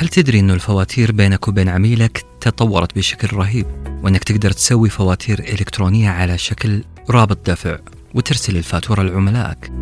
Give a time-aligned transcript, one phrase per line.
[0.00, 3.66] هل تدري أنه الفواتير بينك وبين عميلك تطورت بشكل رهيب
[4.02, 7.78] وأنك تقدر تسوي فواتير إلكترونية على شكل رابط دفع
[8.14, 9.72] وترسل الفاتورة لعملائك؟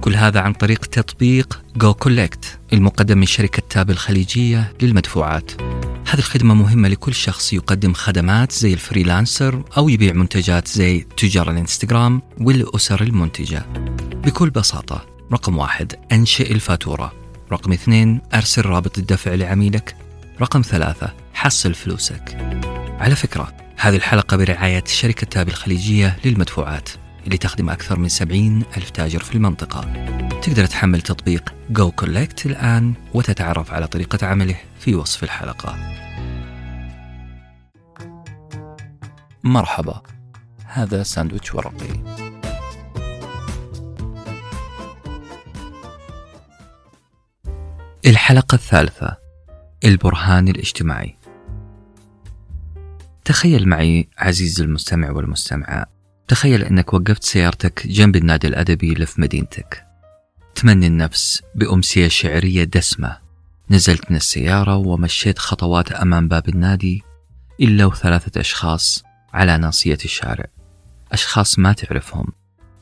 [0.00, 5.52] كل هذا عن طريق تطبيق goCollect المقدم من شركة Tap الخليجية للمدفوعات.
[6.08, 11.50] هذه الخدمة مهمة لكل شخص يقدم خدمات زي ال freelancer أو يبيع منتجات زي تجار
[11.50, 13.66] الانستغرام والأسر المنتجة.
[14.24, 17.23] بكل بساطة رقم واحد أنشئ الفاتورة.
[17.54, 19.96] رقم اثنين أرسل رابط الدفع لعميلك.
[20.40, 22.36] رقم ثلاثة حصل فلوسك.
[23.00, 26.88] على فكرة هذه الحلقة برعاية شركة تاب الخليجية للمدفوعات
[27.24, 29.80] اللي تخدم أكثر من 70 ألف تاجر في المنطقة.
[30.42, 35.76] تقدر تحمل تطبيق جو كولكت الآن وتتعرف على طريقة عمله في وصف الحلقة.
[39.44, 40.02] مرحبا
[40.66, 42.33] هذا ساندويتش ورقي.
[48.06, 49.16] الحلقة الثالثة
[49.84, 51.18] البرهان الاجتماعي.
[53.24, 55.86] تخيل معي عزيزي المستمع والمستمعة
[56.28, 59.86] تخيل أنك وقفت سيارتك جنب النادي الأدبي اللي في مدينتك.
[60.54, 63.18] تمني النفس بأمسية شعرية دسمة.
[63.70, 67.02] نزلت من السيارة ومشيت خطوات أمام باب النادي
[67.60, 70.46] إلا وثلاثة أشخاص على ناصية الشارع.
[71.12, 72.26] أشخاص ما تعرفهم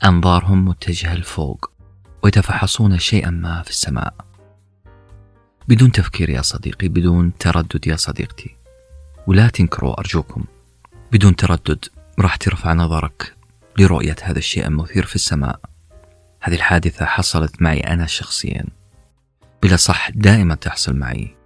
[0.05, 1.73] أنظارهم متجهة لفوق
[2.23, 4.32] ويتفحصون شيئا ما في السماء.
[5.69, 8.57] بدون تفكير يا صديقي بدون تردد يا صديقتي.
[9.27, 10.45] ولا تنكروا أرجوكم
[11.13, 11.85] بدون تردد
[12.19, 13.37] راح ترفع نظرك
[13.79, 15.61] لرؤية هذا الشيء المثير في السماء.
[16.41, 18.65] هذه الحادثة حصلت معي أنا شخصيا.
[19.63, 21.37] بلا صح دائما تحصل معي.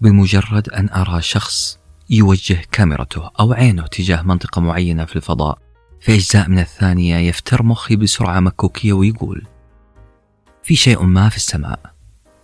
[0.00, 1.78] بمجرد أن أرى شخص
[2.10, 5.58] يوجه كاميرته أو عينه تجاه منطقة معينة في الفضاء
[6.00, 9.46] في أجزاء من الثانية يفتر مخي بسرعة مكوكية ويقول
[10.62, 11.93] في شيء ما في السماء.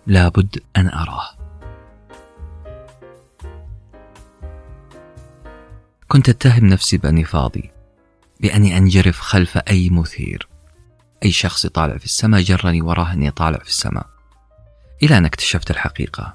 [0.07, 1.29] لابد أن أراه.
[6.07, 7.71] كنت أتهم نفسي بأني فاضي
[8.39, 10.47] بأني أنجرف خلف أي مثير.
[11.25, 14.05] أي شخص يطالع في السماء جرني وراه أني أطالع في السماء.
[15.03, 16.33] إلى أن اكتشفت الحقيقة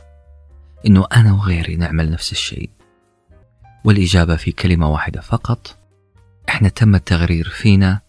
[0.86, 2.70] أنه أنا وغيري نعمل نفس الشيء.
[3.84, 5.78] والإجابة في كلمة واحدة فقط
[6.48, 8.00] إحنا تم التغرير فينا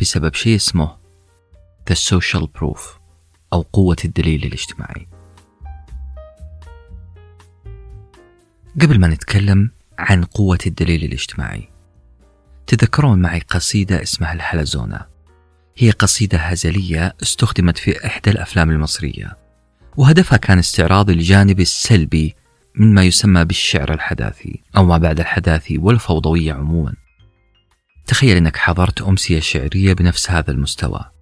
[0.00, 0.96] بسبب شيء اسمه
[1.90, 3.05] The Social Proof.
[3.56, 5.08] أو قوة الدليل الاجتماعي.
[8.80, 11.68] قبل ما نتكلم عن قوة الدليل الاجتماعي،
[12.66, 15.06] تذكرون معي قصيدة اسمها الحلزونة.
[15.76, 19.38] هي قصيدة هزلية استخدمت في إحدى الأفلام المصرية،
[19.96, 22.34] وهدفها كان استعراض الجانب السلبي
[22.74, 26.94] مما يسمى بالشعر الحداثي أو ما بعد الحداثي والفوضوية عموما.
[28.06, 31.15] تخيل أنك حضرت أمسية شعرية بنفس هذا المستوى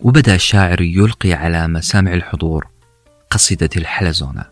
[0.00, 2.68] وبدأ الشاعر يلقي على مسامع الحضور
[3.30, 4.44] قصيدة الحلزونة.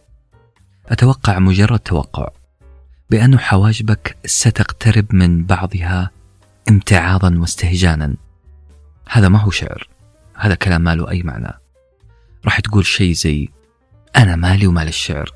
[0.86, 2.28] أتوقع مجرد توقع
[3.10, 6.10] بأن حواجبك ستقترب من بعضها
[6.68, 8.14] امتعاضا واستهجانا.
[9.08, 9.88] هذا ما هو شعر
[10.34, 11.52] هذا كلام ما له أي معنى.
[12.44, 13.48] راح تقول شيء زي
[14.16, 15.30] أنا مالي ومال الشعر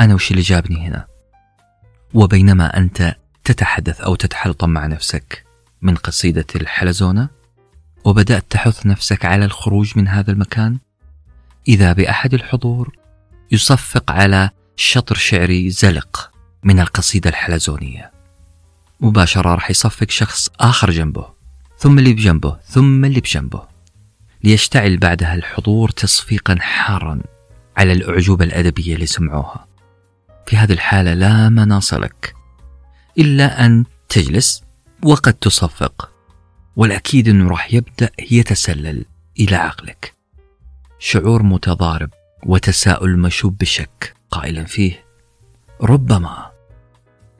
[0.00, 1.06] أنا وش اللي جابني هنا؟
[2.14, 5.44] وبينما أنت تتحدث أو تتحلطم مع نفسك
[5.82, 7.28] من قصيدة الحلزونة
[8.04, 10.78] وبدأت تحث نفسك على الخروج من هذا المكان؟
[11.68, 12.96] إذا بأحد الحضور
[13.52, 16.30] يصفق على شطر شعري زلق
[16.62, 18.10] من القصيدة الحلزونية.
[19.00, 21.26] مباشرة راح يصفق شخص آخر جنبه
[21.78, 23.62] ثم اللي بجنبه ثم اللي بجنبه
[24.44, 27.20] ليشتعل بعدها الحضور تصفيقا حارا
[27.76, 29.66] على الأعجوبة الأدبية اللي سمعوها.
[30.46, 32.34] في هذه الحالة لا مناص لك
[33.18, 34.62] إلا أن تجلس
[35.02, 36.11] وقد تصفق.
[36.76, 39.04] والأكيد أنه راح يبدأ يتسلل
[39.40, 40.14] إلى عقلك.
[40.98, 42.10] شعور متضارب
[42.46, 45.04] وتساؤل مشوب بشك قائلا فيه.
[45.82, 46.50] ربما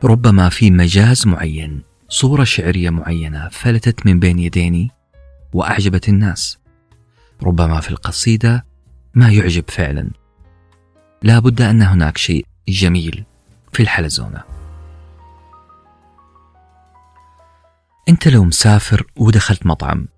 [0.05, 4.91] ربما في مجاز معين صورة شعرية معينة فلتت من بين يديني
[5.53, 6.59] وأعجبت الناس.
[7.43, 8.65] ربما في القصيدة
[9.15, 10.11] ما يعجب فعلا.
[11.23, 13.25] لا بد أن هناك شيء جميل
[13.73, 14.62] في الحلزونة.
[18.09, 20.09] أنت لو مسافر ودخلت مطعم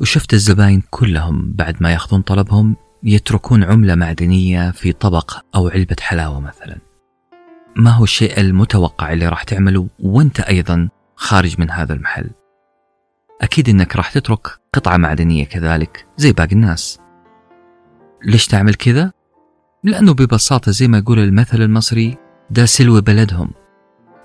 [0.00, 6.40] وشفت الزباين كلهم بعد ما يأخذون طلبهم يتركون عملة معدنية في طبق أو علبة حلاوة
[6.40, 6.78] مثلا.
[7.76, 12.30] ما هو الشيء المتوقع اللي راح تعمله وأنت أيضا خارج من هذا المحل؟
[13.42, 17.00] أكيد أنك راح تترك قطعة معدنية كذلك زي باقي الناس.
[18.24, 19.12] ليش تعمل كذا؟
[19.84, 22.16] لأنه ببساطة زي ما يقول المثل المصري
[22.50, 23.50] دا سلو بلدهم.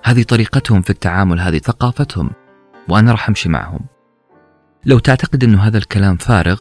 [0.04, 2.45] هذه طريقتهم في التعامل هذه ثقافتهم.
[2.90, 3.80] وأنا راح أمشي معهم.
[4.86, 6.58] لو تعتقد أنه هذا الكلام فارغ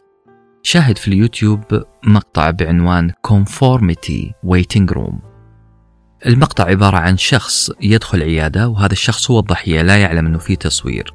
[0.63, 5.15] شاهد في اليوتيوب مقطع بعنوان Conformity Waiting Room.
[6.25, 11.13] المقطع عبارة عن شخص يدخل عيادة وهذا الشخص هو الضحية لا يعلم أنه في تصوير.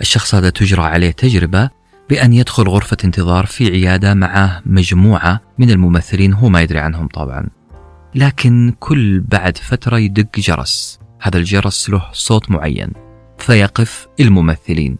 [0.00, 1.70] الشخص هذا تجرى عليه تجربة
[2.10, 7.46] بأن يدخل غرفة انتظار في عيادة مع مجموعة من الممثلين هو ما يدري عنهم طبعا.
[8.14, 11.00] لكن كل بعد فترة يدق جرس.
[11.20, 13.03] هذا الجرس له صوت معين.
[13.38, 14.98] فيقف الممثلين.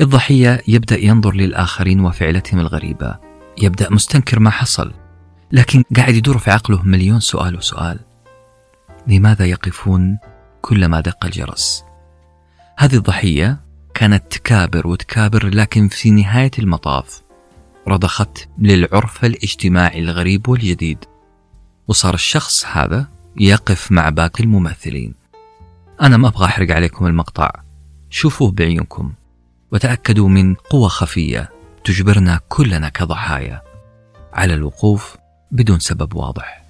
[0.00, 3.18] الضحية يبدأ ينظر للآخرين وفعلتهم الغريبة.
[3.62, 4.92] يبدأ مستنكر ما حصل
[5.52, 8.00] لكن قاعد يدور في عقله مليون سؤال وسؤال.
[9.06, 10.18] لماذا يقفون
[10.62, 11.84] كلما دق الجرس؟
[12.78, 13.60] هذه الضحية
[13.94, 17.22] كانت تكابر وتكابر لكن في نهاية المطاف
[17.88, 21.04] رضخت للعرف الاجتماعي الغريب والجديد.
[21.88, 25.14] وصار الشخص هذا يقف مع باقي الممثلين.
[26.02, 27.50] أنا ما أبغى أحرق عليكم المقطع
[28.10, 29.12] شوفوه بعيونكم
[29.72, 31.50] وتأكدوا من قوة خفية
[31.84, 33.62] تجبرنا كلنا كضحايا
[34.32, 35.16] على الوقوف
[35.50, 36.62] بدون سبب واضح.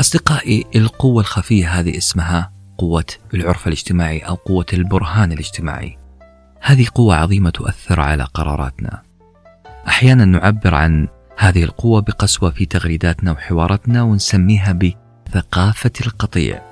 [0.00, 5.98] أصدقائي القوة الخفية هذه اسمها قوة العرف الاجتماعي أو قوة البرهان الاجتماعي.
[6.60, 9.02] هذه قوة عظيمة تؤثر على قراراتنا.
[9.88, 16.69] أحيانا نعبر عن هذه القوة بقسوة في تغريداتنا وحواراتنا ونسميها بثقافة القطيع.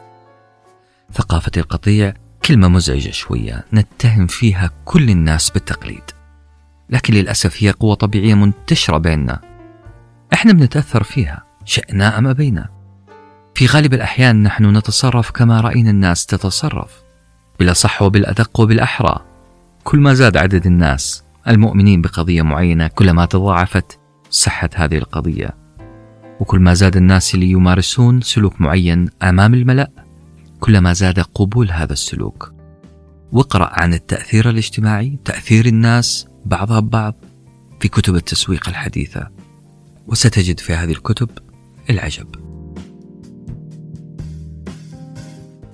[1.12, 2.14] ثقافة القطيع
[2.44, 6.02] كلمة مزعجة شوية نتهم فيها كل الناس بالتقليد.
[6.90, 9.40] لكن للأسف هي قوة طبيعية منتشرة بيننا.
[10.32, 12.68] إحنا بنتأثر فيها شئنا أم أبينا.
[13.54, 17.02] في غالب الأحيان نحن نتصرف كما رأينا الناس تتصرف
[17.58, 19.24] بالأصح وبالأدق وبالأحرى.
[19.84, 23.98] كل ما زاد عدد الناس المؤمنين بقضية معينة كلما تضاعفت
[24.30, 25.54] صحة هذه القضية.
[26.40, 30.07] وكل ما زاد الناس اللي يمارسون سلوك معين أمام الملأ
[30.60, 32.52] كلما زاد قبول هذا السلوك.
[33.32, 37.14] واقرأ عن التأثير الاجتماعي تأثير الناس بعضها ببعض
[37.80, 39.28] في كتب التسويق الحديثة.
[40.06, 41.30] وستجد في هذه الكتب
[41.90, 42.26] العجب.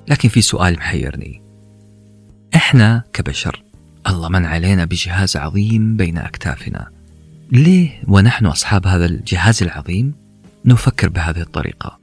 [0.08, 1.42] لكن في سؤال محيرني.
[2.54, 3.64] إحنا كبشر
[4.06, 6.90] الله من علينا بجهاز عظيم بين أكتافنا.
[7.52, 10.14] ليه ونحن أصحاب هذا الجهاز العظيم
[10.64, 12.00] نفكر بهذه الطريقة؟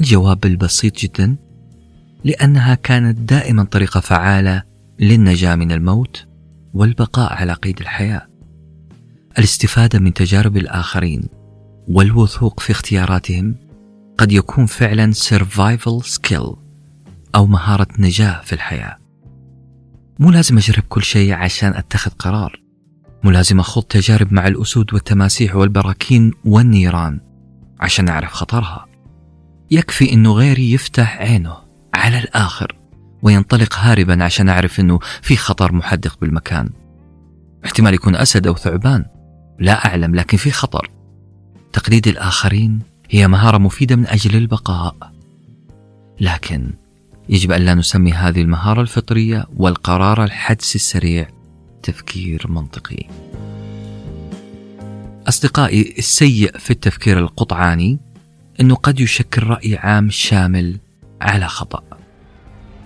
[0.00, 1.36] الجواب البسيط جدا.
[2.24, 4.62] لأنها كانت دائما طريقة فعالة
[5.00, 6.26] للنجاة من الموت
[6.74, 8.26] والبقاء على قيد الحياة.
[9.38, 11.22] الاستفادة من تجارب الآخرين
[11.88, 13.54] والوثوق في اختياراتهم
[14.18, 16.56] قد يكون فعلا survival skill
[17.34, 18.96] أو مهارة نجاة في الحياة.
[20.18, 22.60] مو لازم أجرب كل شيء عشان أتخذ قرار.
[23.24, 27.20] مو لازم أخوض تجارب مع الأسود والتماسيح والبراكين والنيران
[27.80, 28.86] عشان أعرف خطرها.
[29.70, 31.67] يكفي إنه غيري يفتح عينه.
[31.94, 32.76] على الآخر
[33.22, 36.70] وينطلق هاربا عشان أعرف إنه في خطر محدق بالمكان.
[37.64, 39.04] احتمال يكون أسد أو ثعبان.
[39.58, 40.90] لا أعلم لكن في خطر.
[41.72, 42.80] تقليد الآخرين
[43.10, 45.12] هي مهارة مفيدة من أجل البقاء.
[46.20, 46.70] لكن
[47.28, 51.28] يجب أن لا نسمي هذه المهارة الفطرية والقرار الحدس السريع
[51.82, 53.04] تفكير منطقي.
[55.28, 57.98] أصدقائي السيء في التفكير القطعاني
[58.60, 60.78] أنه قد يشكل رأي عام شامل
[61.20, 61.82] على خطأ.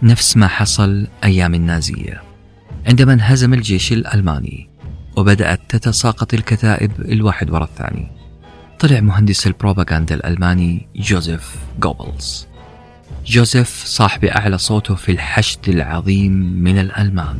[0.02, 2.22] نفس ما حصل أيام النازية.
[2.86, 4.70] عندما انهزم الجيش الألماني
[5.16, 8.10] وبدأت تتساقط الكتائب الواحد وراء الثاني.
[8.78, 12.46] طلع مهندس البروباغندا الألماني جوزيف جوبلز
[13.26, 17.38] جوزيف صاحب أعلى صوته في الحشد العظيم من الألمان.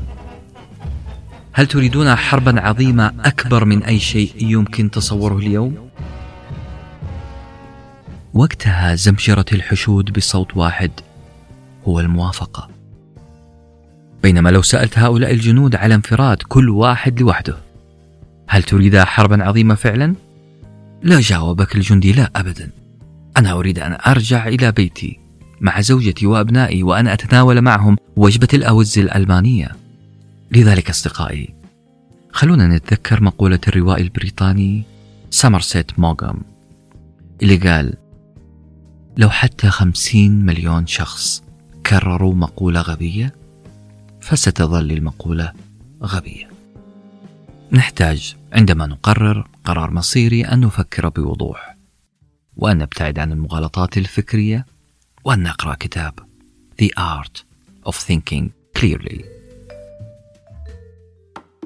[1.53, 5.89] هل تريدون حربا عظيمة أكبر من أي شيء يمكن تصوره اليوم؟
[8.35, 10.91] وقتها زمجرت الحشود بصوت واحد
[11.89, 12.71] هو الموافقة.
[14.23, 17.57] بينما لو سألت هؤلاء الجنود على انفراد كل واحد لوحده
[18.49, 20.15] هل تريد حربا عظيمة فعلا؟
[21.03, 22.71] لا جاوبك الجندي لا أبدا.
[23.37, 25.19] أنا أريد أن أرجع إلى بيتي
[25.61, 29.73] مع زوجتي وأبنائي وأن أتناول معهم وجبة الأوز الألمانية.
[30.51, 31.55] لذلك أصدقائي
[32.33, 34.85] خلونا نتذكر مقولة الروائي البريطاني
[35.31, 36.43] سامرسيت موغام
[37.43, 38.02] اللي قال
[39.17, 41.43] لو حتى خمسين مليون شخص
[41.87, 43.35] كرروا مقولة غبية
[44.21, 45.53] فستظل المقولة
[46.03, 46.51] غبية.
[47.73, 51.77] نحتاج عندما نقرر قرار مصيري أن نفكر بوضوح،
[52.57, 54.67] وأن نبتعد عن المغالطات الفكرية،
[55.25, 56.15] وأن نقرأ كتاب
[56.83, 57.43] The Art
[57.89, 58.45] of Thinking
[58.79, 59.25] Clearly.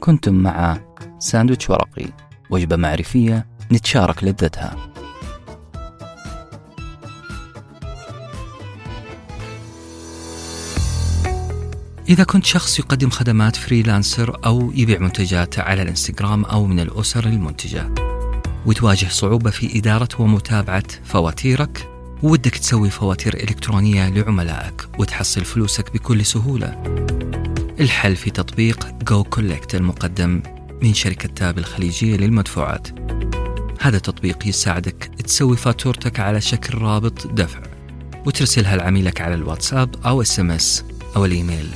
[0.00, 0.80] كنتم مع
[1.18, 2.06] ساندويتش ورقي
[2.50, 4.95] وجبة معرفية نتشارك لذتها
[12.08, 17.90] إذا كنت شخص يقدم خدمات freelance أو يبيع منتجات على الإنستغرام أو من الأسر المنتجة
[18.66, 21.90] وتواجه صعوبة في إدارة ومتابعة فواتيرك
[22.22, 26.82] ودك تسوي فواتير إلكترونية لعملائك وتحصل فلوسك بكل سهولة.
[27.80, 30.42] الحل في تطبيق goCollect المقدم
[30.82, 32.88] من شركة Tap الخليجية للمدفوعات.
[33.80, 37.60] هذا التطبيق يساعدك تسوي فاتورتك على شكل رابط دفع
[38.26, 40.40] وترسلها لعميلك على الواتساب أو SMS
[41.16, 41.68] أو الإيميل.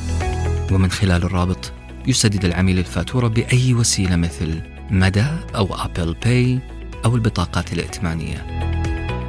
[0.72, 1.72] ومن خلال الرابط
[2.06, 6.60] يسدد العميل الفاتورة بأي وسيلة مثل مدى أو Apple Pay
[7.04, 8.46] أو البطاقات الائتمانية.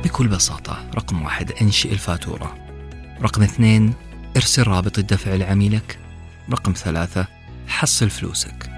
[0.04, 2.56] بكل بساطة رقم واحد انشئ الفاتورة.
[3.22, 3.94] رقم اثنين
[4.36, 6.00] ارسل رابط الدفع لعميلك.
[6.52, 7.28] رقم ثلاثة
[7.68, 8.70] حصل فلوسك.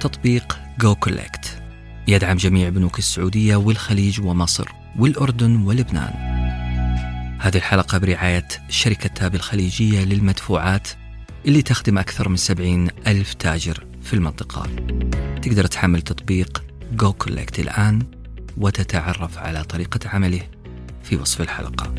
[0.00, 1.62] تطبيق goCollect
[2.08, 6.33] يدعم جميع بنوك السعودية والخليج ومصر والأردن ولبنان
[7.38, 10.88] هذه الحلقة برعاية شركة Tap الخليجية للمدفوعات
[11.46, 14.66] اللي تخدم أكثر من 70 ألف تاجر في المنطقة.
[15.42, 18.06] تقدر تحمل تطبيق goCollect الآن
[18.56, 20.42] وتتعرف على طريقة عمله
[21.02, 21.94] في وصف الحلقة.